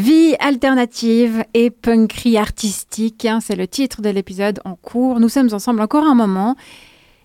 Vie 0.00 0.34
alternative 0.38 1.44
et 1.52 1.68
punkerie 1.68 2.38
artistique, 2.38 3.26
hein, 3.26 3.40
c'est 3.42 3.54
le 3.54 3.68
titre 3.68 4.00
de 4.00 4.08
l'épisode 4.08 4.58
en 4.64 4.74
cours. 4.74 5.20
Nous 5.20 5.28
sommes 5.28 5.52
ensemble 5.52 5.82
encore 5.82 6.06
un 6.06 6.14
moment. 6.14 6.56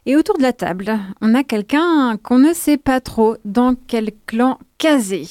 Et 0.05 0.17
autour 0.17 0.37
de 0.37 0.44
la 0.44 0.51
table, 0.51 0.99
on 1.21 1.33
a 1.35 1.46
quelqu'un 1.46 2.17
qu'on 2.21 2.38
ne 2.38 2.51
sait 2.51 2.75
pas 2.75 2.99
trop 2.99 3.38
dans 3.46 3.75
quel 3.88 4.11
clan 4.28 4.60
casé. 4.78 5.25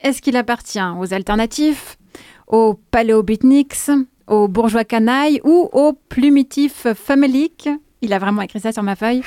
Est-ce 0.00 0.22
qu'il 0.22 0.38
appartient 0.38 0.80
aux 0.98 1.12
alternatifs, 1.12 1.98
aux 2.46 2.80
paléobitniks, 2.90 3.90
aux 4.26 4.48
bourgeois 4.48 4.84
canailles 4.84 5.42
ou 5.44 5.68
aux 5.74 5.92
plumitifs 5.92 6.86
faméliques? 6.94 7.68
Il 8.00 8.14
a 8.14 8.18
vraiment 8.18 8.40
écrit 8.40 8.60
ça 8.60 8.72
sur 8.72 8.82
ma 8.82 8.96
feuille. 8.96 9.20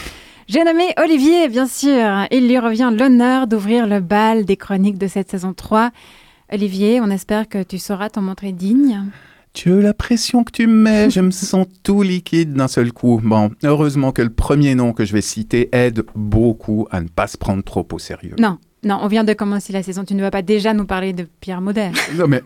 J'ai 0.48 0.64
nommé 0.64 0.86
Olivier, 0.98 1.50
bien 1.50 1.68
sûr. 1.68 2.26
Il 2.32 2.48
lui 2.48 2.58
revient 2.58 2.92
l'honneur 2.98 3.46
d'ouvrir 3.46 3.86
le 3.86 4.00
bal 4.00 4.44
des 4.44 4.58
chroniques 4.58 4.98
de 4.98 5.08
cette 5.08 5.30
saison 5.30 5.54
3. 5.54 5.92
Olivier, 6.54 7.02
on 7.02 7.10
espère 7.10 7.50
que 7.50 7.64
tu 7.64 7.80
sauras 7.80 8.10
t'en 8.12 8.22
montrer 8.22 8.52
digne. 8.52 9.06
Tu 9.54 9.74
as 9.74 9.82
la 9.82 9.96
pression 9.96 10.44
que 10.44 10.52
tu 10.52 10.68
me 10.68 10.84
mets, 10.84 11.10
je 11.10 11.20
me 11.20 11.32
sens 11.32 11.66
tout 11.82 12.04
liquide 12.04 12.54
d'un 12.54 12.68
seul 12.68 12.94
coup. 12.94 13.20
Bon, 13.24 13.50
heureusement 13.64 14.12
que 14.12 14.22
le 14.22 14.30
premier 14.30 14.76
nom 14.76 14.94
que 14.94 15.04
je 15.04 15.14
vais 15.14 15.22
citer 15.22 15.70
aide 15.72 16.04
beaucoup 16.14 16.88
à 16.92 17.02
ne 17.02 17.08
pas 17.08 17.26
se 17.26 17.38
prendre 17.38 17.64
trop 17.64 17.88
au 17.92 17.98
sérieux. 17.98 18.36
Non, 18.38 18.60
non, 18.86 19.00
on 19.02 19.08
vient 19.08 19.24
de 19.24 19.34
commencer 19.34 19.72
la 19.72 19.82
saison. 19.82 20.04
Tu 20.04 20.14
ne 20.14 20.22
vas 20.22 20.32
pas 20.32 20.42
déjà 20.42 20.74
nous 20.74 20.86
parler 20.86 21.14
de 21.14 21.26
Pierre 21.40 21.62
Maudet 21.62 21.92
Non, 22.16 22.28
mais, 22.28 22.42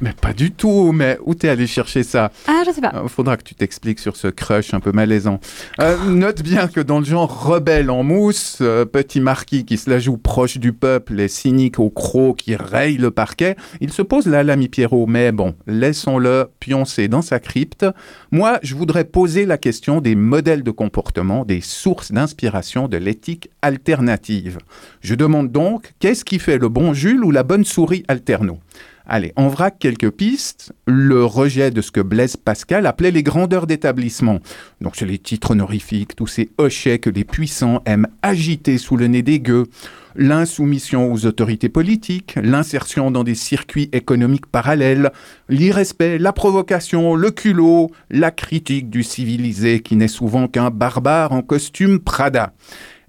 mais 0.00 0.12
pas 0.12 0.32
du 0.32 0.50
tout. 0.50 0.92
Mais 0.92 1.18
où 1.24 1.34
t'es 1.34 1.48
allé 1.48 1.66
chercher 1.66 2.02
ça? 2.02 2.32
Ah, 2.46 2.62
je 2.66 2.72
sais 2.72 2.80
pas. 2.80 2.92
Il 2.94 2.98
euh, 3.00 3.08
faudra 3.08 3.36
que 3.36 3.42
tu 3.42 3.54
t'expliques 3.54 3.98
sur 3.98 4.16
ce 4.16 4.28
crush 4.28 4.72
un 4.72 4.80
peu 4.80 4.92
malaisant. 4.92 5.38
Euh, 5.80 5.96
note 6.06 6.42
bien 6.42 6.66
que 6.68 6.80
dans 6.80 7.00
le 7.00 7.04
genre 7.04 7.44
rebelle 7.44 7.90
en 7.90 8.02
mousse, 8.02 8.58
euh, 8.62 8.86
petit 8.86 9.20
marquis 9.20 9.64
qui 9.66 9.76
se 9.76 9.90
la 9.90 9.98
joue 9.98 10.16
proche 10.16 10.56
du 10.56 10.72
peuple 10.72 11.20
et 11.20 11.28
cynique 11.28 11.78
au 11.78 11.90
croc 11.90 12.36
qui 12.36 12.56
raye 12.56 12.96
le 12.96 13.10
parquet, 13.10 13.56
il 13.80 13.92
se 13.92 14.02
pose 14.02 14.26
là 14.26 14.42
l'ami 14.42 14.68
Pierrot. 14.68 15.06
Mais 15.06 15.30
bon, 15.30 15.54
laissons-le 15.66 16.48
pioncer 16.58 17.08
dans 17.08 17.22
sa 17.22 17.38
crypte. 17.38 17.84
Moi, 18.30 18.58
je 18.62 18.74
voudrais 18.74 19.04
poser 19.04 19.44
la 19.44 19.58
question 19.58 20.00
des 20.00 20.14
modèles 20.14 20.62
de 20.62 20.70
comportement, 20.70 21.44
des 21.44 21.60
sources 21.60 22.12
d'inspiration 22.12 22.88
de 22.88 22.96
l'éthique 22.96 23.50
alternative. 23.60 24.58
Je 25.02 25.14
demande 25.14 25.52
donc 25.52 25.65
donc, 25.66 25.94
qu'est-ce 25.98 26.24
qui 26.24 26.38
fait 26.38 26.58
le 26.58 26.68
bon 26.68 26.94
Jules 26.94 27.24
ou 27.24 27.32
la 27.32 27.42
bonne 27.42 27.64
souris 27.64 28.04
alterno 28.06 28.60
Allez, 29.04 29.32
en 29.34 29.48
vrac 29.48 29.80
quelques 29.80 30.10
pistes. 30.10 30.72
Le 30.86 31.24
rejet 31.24 31.72
de 31.72 31.80
ce 31.80 31.90
que 31.90 32.00
Blaise 32.00 32.36
Pascal 32.36 32.86
appelait 32.86 33.10
les 33.10 33.24
grandeurs 33.24 33.66
d'établissement. 33.66 34.38
Donc 34.80 34.94
c'est 34.94 35.06
les 35.06 35.18
titres 35.18 35.50
honorifiques, 35.50 36.14
tous 36.14 36.28
ces 36.28 36.50
hochets 36.58 37.00
que 37.00 37.10
les 37.10 37.24
puissants 37.24 37.82
aiment 37.84 38.06
agiter 38.22 38.78
sous 38.78 38.96
le 38.96 39.08
nez 39.08 39.22
des 39.22 39.40
gueux. 39.40 39.66
L'insoumission 40.14 41.12
aux 41.12 41.26
autorités 41.26 41.68
politiques, 41.68 42.38
l'insertion 42.40 43.10
dans 43.10 43.24
des 43.24 43.34
circuits 43.34 43.88
économiques 43.92 44.46
parallèles, 44.46 45.10
l'irrespect, 45.48 46.18
la 46.18 46.32
provocation, 46.32 47.16
le 47.16 47.32
culot, 47.32 47.90
la 48.08 48.30
critique 48.30 48.88
du 48.88 49.02
civilisé 49.02 49.80
qui 49.80 49.96
n'est 49.96 50.06
souvent 50.06 50.46
qu'un 50.46 50.70
barbare 50.70 51.32
en 51.32 51.42
costume 51.42 51.98
Prada. 51.98 52.52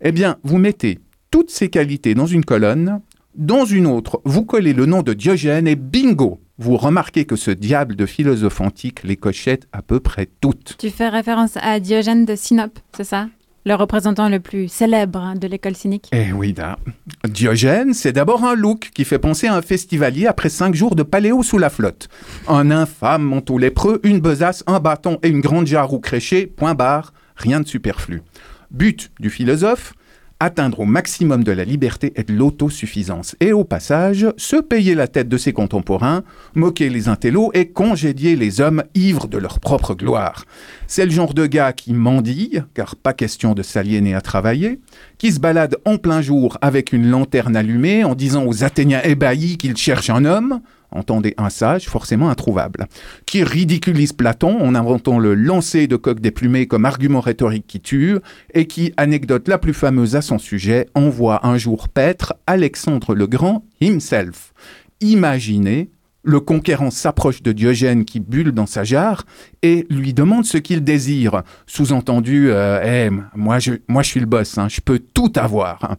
Eh 0.01 0.11
bien, 0.11 0.37
vous 0.43 0.57
mettez 0.57 0.99
toutes 1.31 1.51
ces 1.51 1.69
qualités 1.69 2.15
dans 2.15 2.25
une 2.25 2.45
colonne, 2.45 3.01
dans 3.35 3.65
une 3.65 3.85
autre, 3.85 4.21
vous 4.25 4.45
collez 4.45 4.73
le 4.73 4.85
nom 4.85 5.01
de 5.03 5.13
Diogène 5.13 5.67
et 5.67 5.75
bingo 5.75 6.39
vous 6.59 6.75
remarquez 6.75 7.25
que 7.25 7.35
ce 7.35 7.51
diable 7.51 7.95
de 7.95 8.05
philosophe 8.05 8.61
antique 8.61 9.03
les 9.03 9.15
cochette 9.15 9.67
à 9.71 9.81
peu 9.81 9.99
près 9.99 10.27
toutes. 10.41 10.75
Tu 10.79 10.89
fais 10.89 11.09
référence 11.09 11.55
à 11.57 11.79
Diogène 11.79 12.25
de 12.25 12.35
Sinope, 12.35 12.79
c'est 12.95 13.03
ça? 13.03 13.27
Le 13.65 13.75
représentant 13.75 14.29
le 14.29 14.39
plus 14.39 14.69
célèbre 14.69 15.33
de 15.39 15.45
l'école 15.45 15.75
cynique. 15.75 16.09
Eh 16.13 16.31
oui, 16.31 16.53
da. 16.53 16.79
Diogène, 17.27 17.93
c'est 17.93 18.13
d'abord 18.13 18.45
un 18.45 18.55
look 18.55 18.89
qui 18.93 19.03
fait 19.03 19.19
penser 19.19 19.47
à 19.47 19.55
un 19.55 19.61
festivalier 19.61 20.25
après 20.25 20.49
cinq 20.49 20.73
jours 20.73 20.95
de 20.95 21.03
paléo 21.03 21.43
sous 21.43 21.57
la 21.57 21.69
flotte. 21.69 22.07
Un 22.47 22.71
infâme 22.71 23.23
manteau 23.23 23.57
lépreux, 23.57 23.99
une 24.03 24.21
besace, 24.21 24.63
un 24.67 24.79
bâton 24.79 25.19
et 25.21 25.27
une 25.27 25.41
grande 25.41 25.67
jarre 25.67 25.93
ou 25.93 25.99
créché, 25.99 26.47
point 26.47 26.75
barre, 26.75 27.13
rien 27.35 27.59
de 27.59 27.67
superflu. 27.67 28.23
But 28.71 29.11
du 29.19 29.29
philosophe, 29.29 29.93
atteindre 30.39 30.81
au 30.81 30.85
maximum 30.85 31.43
de 31.43 31.51
la 31.51 31.63
liberté 31.63 32.13
et 32.15 32.23
de 32.23 32.33
l'autosuffisance. 32.33 33.35
Et 33.39 33.53
au 33.53 33.63
passage, 33.63 34.27
se 34.37 34.55
payer 34.57 34.95
la 34.95 35.07
tête 35.07 35.29
de 35.29 35.37
ses 35.37 35.53
contemporains, 35.53 36.23
moquer 36.55 36.89
les 36.89 37.09
intellos 37.09 37.51
et 37.53 37.69
congédier 37.69 38.35
les 38.35 38.61
hommes 38.61 38.83
ivres 38.95 39.27
de 39.27 39.37
leur 39.37 39.59
propre 39.59 39.95
gloire. 39.95 40.45
C'est 40.87 41.05
le 41.05 41.11
genre 41.11 41.33
de 41.33 41.45
gars 41.45 41.73
qui 41.73 41.93
mendille, 41.93 42.65
car 42.73 42.95
pas 42.95 43.13
question 43.13 43.53
de 43.53 43.63
s'aliéner 43.63 44.13
à 44.13 44.21
travailler, 44.21 44.79
qui 45.17 45.31
se 45.31 45.39
balade 45.39 45.77
en 45.85 45.97
plein 45.97 46.21
jour 46.21 46.57
avec 46.61 46.93
une 46.93 47.09
lanterne 47.09 47.55
allumée 47.55 48.03
en 48.03 48.15
disant 48.15 48.45
aux 48.45 48.63
Athéniens 48.63 49.01
ébahis 49.03 49.57
qu'ils 49.57 49.77
cherchent 49.77 50.09
un 50.09 50.25
homme, 50.25 50.61
entendez 50.91 51.33
un 51.37 51.49
sage, 51.49 51.87
forcément 51.87 52.29
introuvable, 52.29 52.87
qui 53.25 53.43
ridiculise 53.43 54.13
Platon 54.13 54.59
en 54.61 54.75
inventant 54.75 55.19
le 55.19 55.35
lancer 55.35 55.87
de 55.87 55.95
coq 55.95 56.19
déplumé 56.19 56.67
comme 56.67 56.85
argument 56.85 57.19
rhétorique 57.19 57.67
qui 57.67 57.79
tue, 57.79 58.17
et 58.53 58.67
qui, 58.67 58.93
anecdote 58.97 59.47
la 59.47 59.57
plus 59.57 59.73
fameuse 59.73 60.15
à 60.15 60.21
son 60.21 60.37
sujet, 60.37 60.87
envoie 60.95 61.45
un 61.45 61.57
jour 61.57 61.89
paître 61.89 62.35
Alexandre 62.47 63.15
le 63.15 63.27
Grand 63.27 63.65
himself. 63.81 64.53
Imaginez, 65.01 65.91
le 66.23 66.41
conquérant 66.41 66.91
s'approche 66.91 67.41
de 67.41 67.53
Diogène 67.53 68.03
qui 68.03 68.19
bulle 68.19 68.51
dans 68.51 68.65
sa 68.65 68.83
jarre 68.83 69.25
et 69.61 69.87
lui 69.89 70.13
demande 70.13 70.43
ce 70.43 70.57
qu'il 70.57 70.83
désire. 70.83 71.43
Sous-entendu, 71.67 72.49
euh, 72.49 73.09
moi, 73.33 73.59
je, 73.59 73.73
moi 73.87 74.03
je 74.03 74.09
suis 74.09 74.19
le 74.19 74.25
boss, 74.25 74.57
hein, 74.57 74.67
je 74.67 74.81
peux 74.81 74.99
tout 74.99 75.31
avoir. 75.35 75.95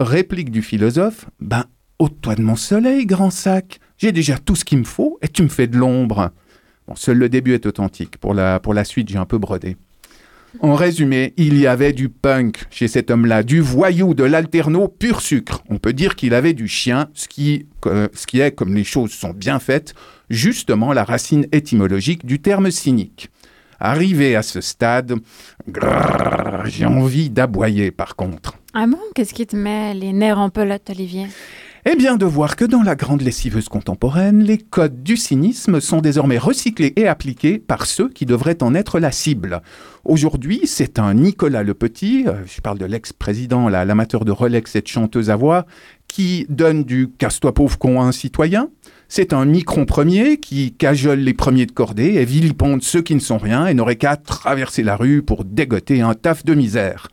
Réplique 0.00 0.50
du 0.50 0.62
philosophe, 0.62 1.26
ben, 1.40 1.64
ôte-toi 1.98 2.36
de 2.36 2.42
mon 2.42 2.56
soleil, 2.56 3.04
grand 3.04 3.30
sac. 3.30 3.80
J'ai 3.98 4.12
déjà 4.12 4.38
tout 4.38 4.54
ce 4.54 4.64
qu'il 4.64 4.78
me 4.78 4.84
faut 4.84 5.18
et 5.22 5.28
tu 5.28 5.42
me 5.42 5.48
fais 5.48 5.66
de 5.66 5.76
l'ombre. 5.76 6.30
Bon, 6.86 6.94
seul 6.94 7.18
le 7.18 7.28
début 7.28 7.52
est 7.52 7.66
authentique. 7.66 8.16
Pour 8.18 8.32
la, 8.32 8.60
pour 8.60 8.72
la 8.72 8.84
suite, 8.84 9.08
j'ai 9.08 9.18
un 9.18 9.24
peu 9.26 9.38
brodé. 9.38 9.76
En 10.60 10.74
résumé, 10.74 11.34
il 11.36 11.58
y 11.58 11.66
avait 11.66 11.92
du 11.92 12.08
punk 12.08 12.64
chez 12.70 12.88
cet 12.88 13.10
homme-là, 13.10 13.42
du 13.42 13.60
voyou, 13.60 14.14
de 14.14 14.24
l'alterno 14.24 14.88
pur 14.88 15.20
sucre. 15.20 15.62
On 15.68 15.78
peut 15.78 15.92
dire 15.92 16.16
qu'il 16.16 16.32
avait 16.32 16.54
du 16.54 16.68
chien, 16.68 17.08
ce 17.12 17.28
qui, 17.28 17.66
ce 17.84 18.26
qui 18.26 18.40
est, 18.40 18.52
comme 18.52 18.74
les 18.74 18.84
choses 18.84 19.10
sont 19.10 19.34
bien 19.34 19.58
faites, 19.58 19.94
justement 20.30 20.92
la 20.94 21.04
racine 21.04 21.46
étymologique 21.52 22.24
du 22.24 22.38
terme 22.40 22.70
cynique. 22.70 23.30
Arrivé 23.78 24.36
à 24.36 24.42
ce 24.42 24.60
stade, 24.60 25.14
j'ai 26.64 26.86
envie 26.86 27.30
d'aboyer 27.30 27.90
par 27.90 28.16
contre. 28.16 28.54
Ah 28.74 28.86
bon? 28.86 28.98
Qu'est-ce 29.14 29.34
qui 29.34 29.46
te 29.46 29.54
met 29.54 29.94
les 29.94 30.12
nerfs 30.12 30.38
en 30.38 30.50
pelote, 30.50 30.88
Olivier? 30.90 31.26
Eh 31.86 31.94
bien, 31.94 32.16
de 32.16 32.24
voir 32.24 32.56
que 32.56 32.64
dans 32.64 32.82
la 32.82 32.96
grande 32.96 33.22
lessiveuse 33.22 33.68
contemporaine, 33.68 34.42
les 34.42 34.58
codes 34.58 35.02
du 35.02 35.16
cynisme 35.16 35.80
sont 35.80 36.00
désormais 36.00 36.38
recyclés 36.38 36.92
et 36.96 37.06
appliqués 37.06 37.58
par 37.58 37.86
ceux 37.86 38.08
qui 38.08 38.26
devraient 38.26 38.62
en 38.62 38.74
être 38.74 38.98
la 38.98 39.12
cible. 39.12 39.62
Aujourd'hui, 40.04 40.62
c'est 40.64 40.98
un 40.98 41.14
Nicolas 41.14 41.62
Le 41.62 41.74
Petit, 41.74 42.24
euh, 42.26 42.44
je 42.46 42.60
parle 42.60 42.78
de 42.78 42.86
l'ex-président, 42.86 43.68
l'amateur 43.68 44.24
de 44.24 44.32
Rolex, 44.32 44.72
cette 44.72 44.88
chanteuse 44.88 45.30
à 45.30 45.36
voix, 45.36 45.66
qui 46.08 46.46
donne 46.48 46.84
du 46.84 47.10
casse-toi 47.16 47.54
pauvre 47.54 47.78
con 47.78 48.00
à 48.00 48.04
un 48.04 48.12
citoyen. 48.12 48.70
C'est 49.08 49.32
un 49.32 49.44
Micron 49.44 49.86
premier 49.86 50.38
qui 50.38 50.72
cajole 50.72 51.20
les 51.20 51.34
premiers 51.34 51.66
de 51.66 51.72
cordée 51.72 52.14
et 52.14 52.24
vilipende 52.24 52.82
ceux 52.82 53.02
qui 53.02 53.14
ne 53.14 53.20
sont 53.20 53.38
rien 53.38 53.66
et 53.66 53.74
n'auraient 53.74 53.96
qu'à 53.96 54.16
traverser 54.16 54.82
la 54.82 54.96
rue 54.96 55.22
pour 55.22 55.44
dégoter 55.44 56.00
un 56.00 56.14
taf 56.14 56.44
de 56.44 56.54
misère. 56.54 57.08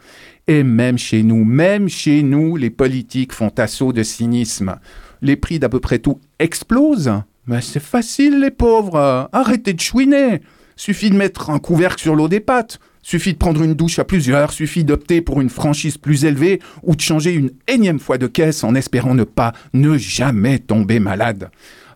Et 0.48 0.64
même 0.64 0.98
chez 0.98 1.24
nous, 1.24 1.44
même 1.44 1.90
chez 1.90 2.22
nous, 2.22 2.56
les 2.56 2.70
politiques 2.70 3.34
font 3.34 3.52
assaut 3.58 3.94
de 3.94 4.04
cynisme. 4.04 4.76
Les 5.22 5.36
prix 5.36 5.58
d'à 5.58 5.70
peu 5.70 5.80
près 5.80 6.00
tout 6.00 6.20
explosent. 6.38 7.12
Mais 7.48 7.62
c'est 7.62 7.82
facile, 7.82 8.40
les 8.42 8.52
pauvres. 8.52 9.30
Arrêtez 9.32 9.74
de 9.74 9.80
chouiner. 9.80 10.42
Suffit 10.76 11.10
de 11.10 11.16
mettre 11.16 11.50
un 11.50 11.60
couvercle 11.60 12.02
sur 12.02 12.16
l'eau 12.16 12.28
des 12.28 12.40
pâtes. 12.40 12.80
Suffit 13.02 13.34
de 13.34 13.38
prendre 13.38 13.64
une 13.64 13.74
douche 13.74 13.98
à 14.00 14.04
plusieurs. 14.04 14.52
Suffit 14.52 14.84
d'opter 14.84 15.22
pour 15.22 15.42
une 15.42 15.50
franchise 15.50 15.98
plus 15.98 16.26
élevée 16.26 16.60
ou 16.84 16.96
de 16.96 17.02
changer 17.02 17.34
une 17.34 17.52
énième 17.68 18.00
fois 18.00 18.18
de 18.18 18.28
caisse 18.28 18.64
en 18.64 18.76
espérant 18.76 19.16
ne 19.16 19.24
pas, 19.24 19.54
ne 19.74 19.98
jamais 19.98 20.60
tomber 20.60 21.00
malade. 21.00 21.50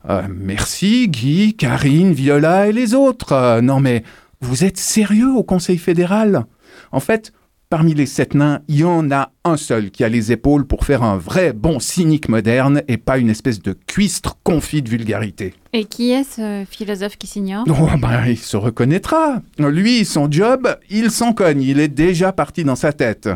Euh, 0.10 0.24
merci, 0.30 1.08
Guy, 1.08 1.56
Karine, 1.56 2.14
Viola 2.14 2.68
et 2.68 2.72
les 2.72 2.94
autres. 2.94 3.34
Euh, 3.34 3.62
non 3.62 3.80
mais, 3.80 4.04
vous 4.42 4.64
êtes 4.64 4.78
sérieux 4.78 5.34
au 5.34 5.44
Conseil 5.44 5.78
fédéral? 5.78 6.46
En 6.92 7.00
fait, 7.00 7.34
Parmi 7.70 7.94
les 7.94 8.08
sept 8.08 8.34
nains, 8.34 8.64
il 8.68 8.78
y 8.78 8.84
en 8.84 9.12
a 9.12 9.32
un 9.46 9.58
seul 9.58 9.90
qui 9.90 10.04
a 10.04 10.10
les 10.10 10.32
épaules 10.32 10.66
pour 10.66 10.86
faire 10.86 11.04
un 11.04 11.18
vrai 11.18 11.54
bon 11.54 11.80
cynique 11.80 12.30
moderne 12.30 12.82
et 12.88 12.98
pas 12.98 13.18
une 13.18 13.30
espèce 13.30 13.62
de 13.62 13.76
cuistre 13.88 14.38
confit 14.44 14.82
de 14.82 14.90
vulgarité. 14.90 15.54
Et 15.72 15.86
qui 15.86 16.12
est 16.12 16.24
ce 16.24 16.66
philosophe 16.70 17.18
qui 17.18 17.28
s'ignore? 17.28 17.64
Oh, 17.70 17.88
ben, 18.00 18.26
il 18.28 18.38
se 18.38 18.58
reconnaîtra. 18.58 19.42
Lui, 19.60 20.04
son 20.04 20.30
job, 20.30 20.68
il 20.90 21.12
s'en 21.12 21.32
cogne. 21.32 21.62
Il 21.62 21.80
est 21.80 21.88
déjà 21.88 22.32
parti 22.32 22.64
dans 22.64 22.76
sa 22.76 22.92
tête. 22.92 23.30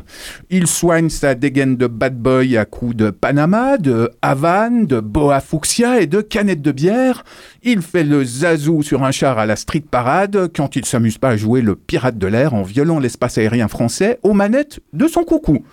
Il 0.49 0.65
soigne 0.65 1.09
sa 1.09 1.35
dégaine 1.35 1.77
de 1.77 1.85
bad 1.85 2.17
boy 2.17 2.57
à 2.57 2.65
coups 2.65 2.95
de 2.95 3.11
Panama, 3.11 3.77
de 3.77 4.09
Havane, 4.23 4.87
de 4.87 4.99
boa 4.99 5.41
fuchsia 5.41 6.01
et 6.01 6.07
de 6.07 6.21
canettes 6.21 6.63
de 6.63 6.71
bière. 6.71 7.23
Il 7.61 7.83
fait 7.83 8.03
le 8.03 8.25
zazou 8.25 8.81
sur 8.81 9.03
un 9.03 9.11
char 9.11 9.37
à 9.37 9.45
la 9.45 9.55
street 9.55 9.85
parade 9.89 10.49
quand 10.55 10.75
il 10.75 10.85
s'amuse 10.85 11.19
pas 11.19 11.29
à 11.29 11.37
jouer 11.37 11.61
le 11.61 11.75
pirate 11.75 12.17
de 12.17 12.27
l'air 12.27 12.55
en 12.55 12.63
violant 12.63 12.99
l'espace 12.99 13.37
aérien 13.37 13.67
français 13.67 14.19
aux 14.23 14.33
manettes 14.33 14.79
de 14.91 15.07
son 15.07 15.23
coucou. 15.23 15.63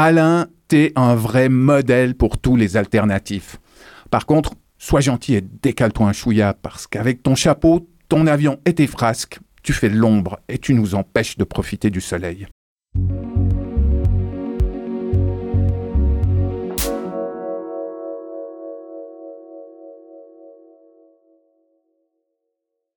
Alain, 0.00 0.46
t'es 0.68 0.92
un 0.94 1.16
vrai 1.16 1.48
modèle 1.48 2.14
pour 2.14 2.38
tous 2.38 2.54
les 2.54 2.76
alternatifs. 2.76 3.56
Par 4.12 4.26
contre, 4.26 4.54
Sois 4.80 5.00
gentil 5.00 5.34
et 5.34 5.40
décale-toi 5.40 6.06
un 6.06 6.12
chouïa, 6.12 6.54
parce 6.54 6.86
qu'avec 6.86 7.20
ton 7.24 7.34
chapeau, 7.34 7.88
ton 8.08 8.28
avion 8.28 8.60
et 8.64 8.74
tes 8.74 8.86
frasques, 8.86 9.40
tu 9.64 9.72
fais 9.72 9.88
l'ombre 9.88 10.38
et 10.48 10.58
tu 10.58 10.72
nous 10.72 10.94
empêches 10.94 11.36
de 11.36 11.42
profiter 11.42 11.90
du 11.90 12.00
soleil. 12.00 12.46